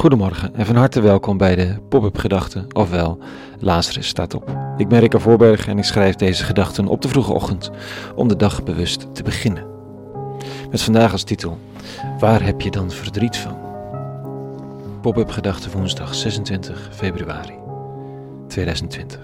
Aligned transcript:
Goedemorgen 0.00 0.54
en 0.54 0.66
van 0.66 0.76
harte 0.76 1.00
welkom 1.00 1.36
bij 1.36 1.54
de 1.54 1.76
Pop-up 1.88 2.18
Gedachten, 2.18 2.66
ofwel 2.72 3.18
Lazarus 3.58 4.08
staat 4.08 4.34
op. 4.34 4.56
Ik 4.76 4.88
ben 4.88 5.00
Rikke 5.00 5.20
Voorberg 5.20 5.66
en 5.66 5.78
ik 5.78 5.84
schrijf 5.84 6.14
deze 6.14 6.44
gedachten 6.44 6.86
op 6.86 7.02
de 7.02 7.08
vroege 7.08 7.32
ochtend 7.32 7.70
om 8.14 8.28
de 8.28 8.36
dag 8.36 8.62
bewust 8.62 9.14
te 9.14 9.22
beginnen. 9.22 9.66
Met 10.70 10.82
vandaag 10.82 11.12
als 11.12 11.22
titel: 11.22 11.58
Waar 12.18 12.42
heb 12.42 12.60
je 12.60 12.70
dan 12.70 12.90
verdriet 12.90 13.36
van? 13.36 13.56
Pop-up 15.00 15.30
Gedachten 15.30 15.70
woensdag 15.70 16.14
26 16.14 16.88
februari 16.92 17.54
2020. 18.48 19.20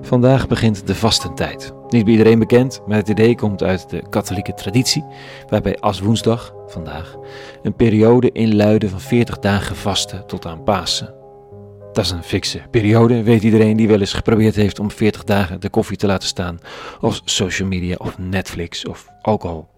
Vandaag 0.00 0.48
begint 0.48 0.86
de 0.86 0.94
vastentijd. 0.94 1.78
Niet 1.90 2.04
bij 2.04 2.12
iedereen 2.12 2.38
bekend, 2.38 2.80
maar 2.86 2.96
het 2.96 3.08
idee 3.08 3.34
komt 3.34 3.62
uit 3.62 3.90
de 3.90 4.02
katholieke 4.08 4.54
traditie, 4.54 5.04
waarbij 5.48 5.78
als 5.78 6.00
woensdag, 6.00 6.54
vandaag, 6.66 7.16
een 7.62 7.74
periode 7.74 8.32
inluiden 8.32 8.90
van 8.90 9.00
40 9.00 9.38
dagen 9.38 9.76
vasten 9.76 10.26
tot 10.26 10.46
aan 10.46 10.62
Pasen. 10.62 11.14
Dat 11.92 12.04
is 12.04 12.10
een 12.10 12.22
fikse 12.22 12.62
periode, 12.70 13.22
weet 13.22 13.42
iedereen 13.42 13.76
die 13.76 13.88
wel 13.88 14.00
eens 14.00 14.12
geprobeerd 14.12 14.54
heeft 14.54 14.78
om 14.78 14.90
40 14.90 15.24
dagen 15.24 15.60
de 15.60 15.68
koffie 15.70 15.96
te 15.96 16.06
laten 16.06 16.28
staan, 16.28 16.58
of 17.00 17.20
social 17.24 17.68
media, 17.68 17.94
of 17.98 18.18
Netflix, 18.18 18.86
of 18.86 19.08
alcohol. 19.22 19.68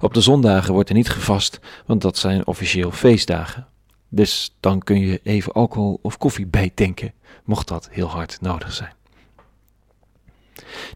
Op 0.00 0.14
de 0.14 0.20
zondagen 0.20 0.72
wordt 0.72 0.88
er 0.88 0.94
niet 0.94 1.08
gevast, 1.08 1.60
want 1.86 2.02
dat 2.02 2.18
zijn 2.18 2.46
officieel 2.46 2.90
feestdagen. 2.90 3.66
Dus 4.08 4.56
dan 4.60 4.82
kun 4.82 5.00
je 5.00 5.20
even 5.22 5.52
alcohol 5.52 5.98
of 6.02 6.18
koffie 6.18 6.46
bijdenken, 6.46 7.12
mocht 7.44 7.68
dat 7.68 7.88
heel 7.90 8.08
hard 8.08 8.38
nodig 8.40 8.72
zijn. 8.72 8.92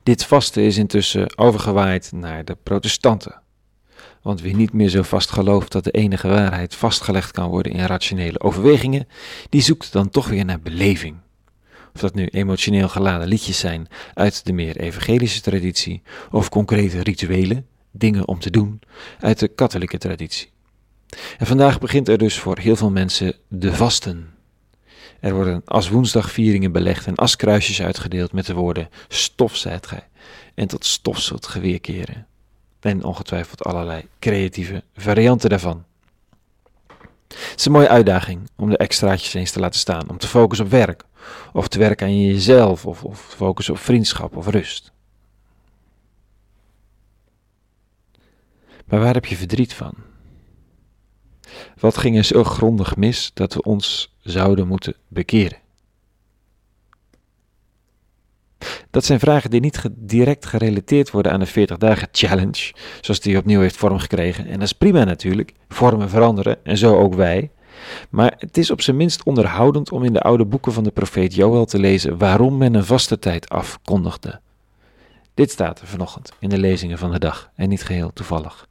Dit 0.03 0.25
vasten 0.25 0.63
is 0.63 0.77
intussen 0.77 1.39
overgewaaid 1.39 2.13
naar 2.13 2.45
de 2.45 2.57
protestanten. 2.63 3.41
Want 4.23 4.41
wie 4.41 4.57
niet 4.57 4.73
meer 4.73 4.89
zo 4.89 5.03
vast 5.03 5.31
gelooft 5.31 5.73
dat 5.73 5.85
de 5.85 5.91
enige 5.91 6.29
waarheid 6.29 6.75
vastgelegd 6.75 7.31
kan 7.31 7.49
worden 7.49 7.73
in 7.73 7.85
rationele 7.85 8.41
overwegingen, 8.41 9.09
die 9.49 9.63
zoekt 9.63 9.93
dan 9.93 10.09
toch 10.11 10.29
weer 10.29 10.45
naar 10.45 10.61
beleving. 10.61 11.17
Of 11.95 12.01
dat 12.01 12.15
nu 12.15 12.27
emotioneel 12.27 12.89
geladen 12.89 13.29
liedjes 13.29 13.59
zijn 13.59 13.89
uit 14.15 14.47
de 14.47 14.53
meer 14.53 14.77
evangelische 14.77 15.41
traditie, 15.41 16.03
of 16.31 16.49
concrete 16.49 17.03
rituelen, 17.03 17.67
dingen 17.91 18.29
om 18.29 18.39
te 18.39 18.51
doen, 18.51 18.81
uit 19.21 19.39
de 19.39 19.49
katholieke 19.49 19.99
traditie. 19.99 20.51
En 21.39 21.47
vandaag 21.47 21.79
begint 21.79 22.09
er 22.09 22.19
dus 22.19 22.39
voor 22.39 22.59
heel 22.59 22.77
veel 22.77 22.91
mensen 22.91 23.35
de 23.49 23.75
vasten. 23.75 24.29
Er 25.21 25.35
worden 25.35 25.63
als 25.65 25.89
woensdagvieringen 25.89 26.73
belegd 26.73 27.07
en 27.07 27.15
askruisjes 27.15 27.83
uitgedeeld 27.83 28.33
met 28.33 28.47
de 28.47 28.55
woorden 28.55 28.89
stof 29.09 29.57
zijt 29.57 29.87
gij 29.87 30.09
en 30.55 30.69
tot 30.69 30.85
stof 30.85 31.21
zult 31.21 31.47
geweerkeren. 31.47 32.27
En 32.81 33.05
ongetwijfeld 33.05 33.65
allerlei 33.65 34.09
creatieve 34.19 34.83
varianten 34.97 35.51
daarvan. 35.51 35.85
Het 37.29 37.55
is 37.57 37.65
een 37.65 37.73
mooie 37.73 37.89
uitdaging 37.89 38.51
om 38.57 38.71
de 38.71 38.77
extraatjes 38.77 39.35
eens 39.35 39.51
te 39.51 39.61
laten 39.61 39.81
staan, 39.81 40.11
om 40.11 40.19
te 40.19 40.27
focussen 40.27 40.67
op 40.67 40.73
werk, 40.73 41.05
of 41.53 41.69
te 41.69 41.79
werken 41.79 42.07
aan 42.07 42.21
jezelf, 42.21 42.87
of, 42.87 43.05
of 43.05 43.21
focussen 43.21 43.75
op 43.75 43.81
vriendschap 43.81 44.37
of 44.37 44.47
rust. 44.47 44.93
Maar 48.87 49.01
waar 49.01 49.15
heb 49.15 49.27
je 49.27 49.37
verdriet 49.37 49.75
van? 49.75 49.95
Wat 51.79 51.99
ging 51.99 52.17
er 52.17 52.25
zo 52.25 52.45
grondig 52.45 52.97
mis 52.97 53.31
dat 53.35 53.55
we 53.55 53.63
ons 53.63 54.15
zouden 54.21 54.67
moeten 54.67 54.95
bekeren? 55.09 55.59
Dat 58.91 59.05
zijn 59.05 59.21
vragen 59.21 59.51
die 59.51 59.61
niet 59.61 59.83
direct 59.91 60.47
gerelateerd 60.47 61.11
worden 61.11 61.33
aan 61.33 61.41
de 61.41 61.47
40 61.47 61.79
dagen 61.79 62.09
challenge, 62.13 62.73
zoals 63.01 63.21
die 63.21 63.39
opnieuw 63.39 63.61
heeft 63.61 63.77
vorm 63.77 63.99
gekregen. 63.99 64.47
En 64.47 64.53
dat 64.53 64.63
is 64.63 64.73
prima 64.73 65.05
natuurlijk, 65.05 65.53
vormen 65.69 66.09
veranderen 66.09 66.65
en 66.65 66.77
zo 66.77 66.97
ook 66.99 67.15
wij. 67.15 67.51
Maar 68.11 68.35
het 68.39 68.57
is 68.57 68.71
op 68.71 68.81
zijn 68.81 68.97
minst 68.97 69.23
onderhoudend 69.23 69.93
om 69.93 70.05
in 70.05 70.13
de 70.13 70.21
oude 70.21 70.45
boeken 70.45 70.73
van 70.73 70.85
de 70.85 70.91
profeet 70.91 71.35
Joël 71.35 71.65
te 71.65 71.79
lezen 71.79 72.19
waarom 72.19 72.57
men 72.57 72.75
een 72.75 72.85
vaste 72.85 73.19
tijd 73.19 73.49
afkondigde. 73.49 74.41
Dit 75.35 75.51
staat 75.51 75.81
er 75.81 75.87
vanochtend 75.87 76.33
in 76.39 76.49
de 76.49 76.59
lezingen 76.59 76.99
van 76.99 77.11
de 77.11 77.19
dag 77.19 77.51
en 77.55 77.69
niet 77.69 77.83
geheel 77.83 78.13
toevallig. 78.13 78.69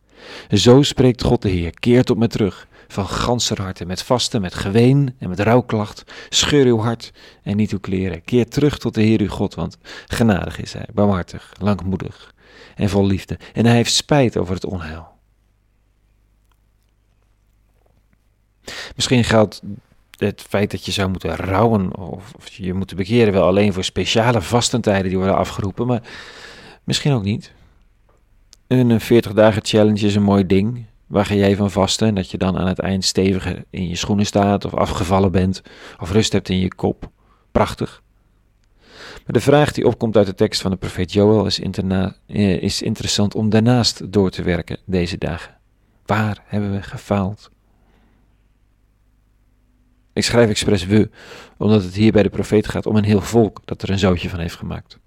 Zo 0.50 0.82
spreekt 0.82 1.24
God 1.24 1.42
de 1.42 1.50
Heer, 1.50 1.80
keert 1.80 2.10
op 2.10 2.18
me 2.18 2.28
terug, 2.28 2.68
van 2.92 3.08
ganser 3.08 3.62
harte, 3.62 3.86
met 3.86 4.04
vasten, 4.04 4.42
met 4.42 4.54
geween 4.54 5.16
en 5.20 5.30
met 5.30 5.40
rouwklacht. 5.40 6.04
Scheur 6.30 6.66
uw 6.66 6.80
hart 6.80 7.12
en 7.44 7.58
niet 7.58 7.72
uw 7.72 7.80
kleren. 7.80 8.24
Keer 8.24 8.48
terug 8.48 8.78
tot 8.78 8.94
de 8.94 9.02
Heer 9.02 9.20
uw 9.20 9.30
God, 9.30 9.56
want 9.56 9.78
genadig 10.08 10.60
is 10.60 10.74
hij, 10.74 10.88
barmhartig, 10.94 11.54
langmoedig 11.60 12.34
en 12.76 12.90
vol 12.90 13.06
liefde. 13.06 13.40
En 13.54 13.66
hij 13.66 13.76
heeft 13.76 13.94
spijt 13.94 14.38
over 14.38 14.54
het 14.54 14.66
onheil. 14.66 15.08
Misschien 18.96 19.24
geldt 19.24 19.62
het 20.18 20.42
feit 20.42 20.72
dat 20.72 20.86
je 20.86 20.92
zou 20.92 21.10
moeten 21.10 21.36
rouwen 21.36 21.98
of 21.98 22.50
je 22.52 22.74
moet 22.74 22.96
bekeren 22.96 23.34
wel 23.34 23.48
alleen 23.48 23.74
voor 23.74 23.84
speciale 23.84 24.42
vastentijden 24.42 25.08
die 25.08 25.18
worden 25.18 25.38
afgeroepen, 25.38 25.88
maar 25.88 26.02
misschien 26.84 27.14
ook 27.14 27.24
niet. 27.24 27.52
Een 28.68 29.02
40 29.02 29.34
dagen 29.34 29.66
challenge 29.66 30.06
is 30.06 30.16
een 30.16 30.24
mooi 30.24 30.46
ding. 30.46 30.86
Waar 31.10 31.26
ga 31.26 31.34
jij 31.34 31.56
van 31.56 31.72
vasten? 31.72 32.08
En 32.08 32.16
dat 32.16 32.32
je 32.32 32.38
dan 32.38 32.58
aan 32.58 32.68
het 32.68 32.80
eind 32.80 33.06
steviger 33.06 33.66
in 33.70 33.88
je 33.88 33.96
schoenen 33.96 34.26
staat 34.26 34.66
of 34.66 34.74
afgevallen 34.74 35.32
bent 35.32 35.62
of 36.00 36.12
rust 36.12 36.32
hebt 36.32 36.50
in 36.50 36.60
je 36.60 36.76
kop. 36.76 37.10
Prachtig. 37.52 38.02
Maar 38.96 39.34
de 39.34 39.40
vraag 39.40 39.72
die 39.72 39.88
opkomt 39.88 40.18
uit 40.18 40.26
de 40.26 40.36
tekst 40.36 40.62
van 40.62 40.72
de 40.72 40.78
profeet 40.78 41.14
Joel 41.14 41.46
is, 41.46 41.60
eh, 41.60 42.62
is 42.62 42.82
interessant 42.82 43.36
om 43.36 43.50
daarnaast 43.50 44.12
door 44.12 44.30
te 44.30 44.44
werken 44.44 44.78
deze 44.86 45.18
dagen. 45.18 45.58
Waar 46.06 46.44
hebben 46.46 46.72
we 46.72 46.82
gefaald? 46.82 47.50
Ik 50.14 50.24
schrijf 50.24 50.50
expres 50.50 50.86
we, 50.86 51.10
omdat 51.58 51.84
het 51.84 51.96
hier 51.96 52.12
bij 52.12 52.24
de 52.24 52.30
profeet 52.30 52.68
gaat 52.68 52.86
om 52.86 52.96
een 52.96 53.04
heel 53.04 53.22
volk 53.22 53.62
dat 53.66 53.82
er 53.82 53.90
een 53.90 54.00
zootje 54.00 54.30
van 54.30 54.40
heeft 54.40 54.56
gemaakt. 54.56 55.00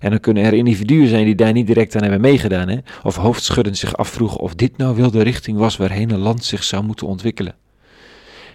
En 0.00 0.10
dan 0.10 0.20
kunnen 0.20 0.44
er 0.44 0.54
individuen 0.54 1.08
zijn 1.08 1.24
die 1.24 1.34
daar 1.34 1.52
niet 1.52 1.66
direct 1.66 1.96
aan 1.96 2.02
hebben 2.02 2.20
meegedaan, 2.20 2.68
hè? 2.68 2.78
of 3.02 3.16
hoofdschuddend 3.16 3.78
zich 3.78 3.96
afvroegen 3.96 4.40
of 4.40 4.54
dit 4.54 4.76
nou 4.76 4.96
wel 4.96 5.10
de 5.10 5.22
richting 5.22 5.58
was 5.58 5.76
waarheen 5.76 6.10
een 6.10 6.18
land 6.18 6.44
zich 6.44 6.64
zou 6.64 6.84
moeten 6.84 7.06
ontwikkelen. 7.06 7.54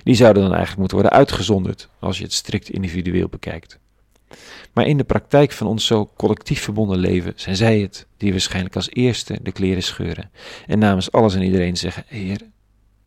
Die 0.04 0.16
zouden 0.16 0.42
dan 0.42 0.52
eigenlijk 0.52 0.80
moeten 0.80 0.98
worden 0.98 1.18
uitgezonderd, 1.18 1.90
als 2.00 2.18
je 2.18 2.24
het 2.24 2.34
strikt 2.34 2.70
individueel 2.70 3.28
bekijkt. 3.28 3.80
Maar 4.74 4.88
in 4.88 4.98
de 4.98 5.04
praktijk 5.04 5.52
van 5.52 5.68
ons 5.68 5.86
zo 5.86 6.12
collectief 6.18 6.62
verbonden 6.62 6.98
leven 6.98 7.34
zijn 7.36 7.56
zij 7.56 7.80
het 7.80 8.08
die 8.18 8.32
waarschijnlijk 8.32 8.76
als 8.76 8.90
eerste 8.90 9.40
de 9.42 9.52
kleren 9.52 9.84
scheuren 9.84 10.32
en 10.68 10.80
namens 10.80 11.12
alles 11.12 11.36
en 11.36 11.42
iedereen 11.42 11.78
zeggen: 11.78 12.04
Heer, 12.08 12.42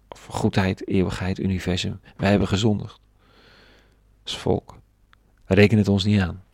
of 0.08 0.26
goedheid, 0.26 0.88
eeuwigheid, 0.88 1.38
universum, 1.38 2.00
wij 2.16 2.30
hebben 2.30 2.48
gezondigd. 2.48 3.00
Als 4.22 4.38
volk, 4.38 4.78
reken 5.44 5.78
het 5.78 5.88
ons 5.88 6.04
niet 6.04 6.20
aan. 6.20 6.44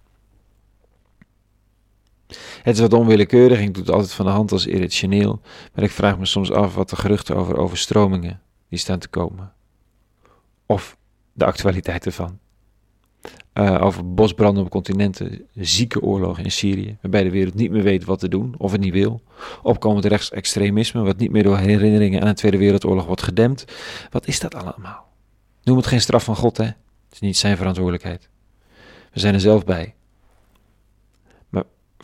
Het 2.63 2.75
is 2.75 2.81
wat 2.81 2.93
onwillekeurig, 2.93 3.61
ik 3.61 3.75
doe 3.75 3.83
het 3.83 3.93
altijd 3.93 4.13
van 4.13 4.25
de 4.25 4.31
hand 4.31 4.53
als 4.53 4.67
irrationeel, 4.67 5.41
maar 5.75 5.85
ik 5.85 5.91
vraag 5.91 6.19
me 6.19 6.27
soms 6.27 6.51
af 6.51 6.75
wat 6.75 6.91
de 6.91 6.97
geruchten 6.97 7.37
over 7.37 7.57
overstromingen 7.57 8.41
die 8.69 8.79
staan 8.79 8.99
te 8.99 9.09
komen. 9.09 9.53
Of 10.67 10.97
de 11.33 11.45
actualiteit 11.45 12.07
ervan. 12.07 12.39
Uh, 13.55 13.83
over 13.83 14.15
bosbranden 14.15 14.65
op 14.65 14.71
continenten, 14.71 15.47
zieke 15.55 16.01
oorlogen 16.01 16.45
in 16.45 16.53
Syrië, 16.53 16.97
waarbij 17.01 17.23
de 17.23 17.31
wereld 17.31 17.55
niet 17.55 17.71
meer 17.71 17.83
weet 17.83 18.05
wat 18.05 18.19
te 18.19 18.29
doen 18.29 18.55
of 18.59 18.73
het 18.73 18.81
niet 18.81 18.93
wil. 18.93 19.23
Opkomend 19.63 20.05
rechtsextremisme, 20.05 21.03
wat 21.03 21.17
niet 21.17 21.31
meer 21.31 21.43
door 21.43 21.59
herinneringen 21.59 22.21
aan 22.21 22.29
de 22.29 22.35
Tweede 22.35 22.59
Wereldoorlog 22.59 23.07
wordt 23.07 23.23
gedempt. 23.23 23.65
Wat 24.11 24.27
is 24.27 24.41
dat 24.41 24.55
allemaal? 24.55 25.07
Noem 25.63 25.77
het 25.77 25.87
geen 25.87 26.01
straf 26.01 26.25
van 26.25 26.37
God, 26.37 26.57
hè? 26.57 26.65
Het 26.65 26.75
is 27.13 27.21
niet 27.21 27.37
zijn 27.37 27.57
verantwoordelijkheid. 27.57 28.29
We 29.13 29.21
zijn 29.21 29.35
er 29.35 29.41
zelf 29.41 29.65
bij. 29.65 29.95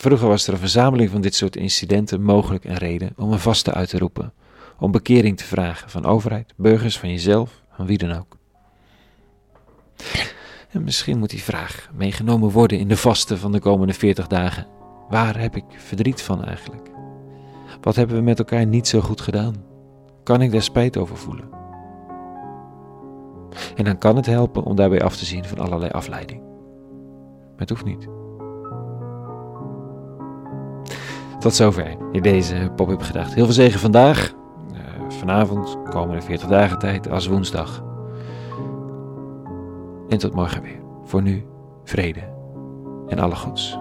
Vroeger 0.01 0.29
was 0.29 0.47
er 0.47 0.53
een 0.53 0.59
verzameling 0.59 1.11
van 1.11 1.21
dit 1.21 1.35
soort 1.35 1.57
incidenten 1.57 2.23
mogelijk 2.23 2.65
een 2.65 2.77
reden 2.77 3.13
om 3.17 3.33
een 3.33 3.39
vaste 3.39 3.73
uit 3.73 3.89
te 3.89 3.99
roepen, 3.99 4.33
om 4.79 4.91
bekering 4.91 5.37
te 5.37 5.45
vragen 5.45 5.91
van 5.91 6.05
overheid, 6.05 6.55
burgers, 6.57 6.99
van 6.99 7.11
jezelf, 7.11 7.63
van 7.71 7.87
wie 7.87 7.99
dan 7.99 8.13
ook. 8.13 8.37
En 10.71 10.85
misschien 10.85 11.19
moet 11.19 11.31
die 11.31 11.43
vraag 11.43 11.91
meegenomen 11.95 12.51
worden 12.51 12.79
in 12.79 12.89
de 12.89 12.97
vasten 12.97 13.39
van 13.39 13.53
de 13.53 13.61
komende 13.61 13.93
40 13.93 14.27
dagen. 14.27 14.67
Waar 15.09 15.41
heb 15.41 15.57
ik 15.57 15.65
verdriet 15.77 16.23
van 16.23 16.45
eigenlijk? 16.45 16.91
Wat 17.81 17.97
hebben 17.97 18.17
we 18.17 18.23
met 18.23 18.39
elkaar 18.39 18.67
niet 18.67 18.89
zo 18.89 19.01
goed 19.01 19.21
gedaan? 19.21 19.55
Kan 20.23 20.43
ik 20.43 20.53
daar 20.53 20.63
spijt 20.63 20.97
over 20.97 21.17
voelen? 21.17 21.49
En 23.77 23.85
dan 23.85 23.99
kan 23.99 24.17
het 24.17 24.27
helpen 24.27 24.65
om 24.65 24.77
daarbij 24.77 25.03
af 25.03 25.17
te 25.17 25.25
zien 25.25 25.45
van 25.45 25.59
allerlei 25.59 25.91
afleiding. 25.91 26.41
Maar 26.41 27.67
het 27.67 27.69
hoeft 27.69 27.85
niet. 27.85 28.09
Tot 31.39 31.55
zover 31.55 31.97
in 32.13 32.23
deze 32.23 32.73
pop-up 32.77 33.03
gedacht. 33.03 33.35
Heel 33.35 33.45
veel 33.45 33.55
zegen 33.55 33.81
vandaag, 33.81 34.33
uh, 34.73 34.79
vanavond, 35.09 35.77
komende 35.91 36.23
40 36.23 36.49
dagen 36.49 36.79
tijd, 36.79 37.11
als 37.11 37.27
woensdag. 37.27 37.85
En 40.09 40.19
tot 40.19 40.35
morgen 40.35 40.63
weer. 40.63 40.81
Voor 41.05 41.23
nu, 41.23 41.45
vrede 41.85 42.21
en 43.09 43.19
alle 43.19 43.37
goeds. 43.37 43.79